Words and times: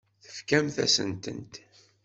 Tefkamt-asen-tent. 0.23 1.53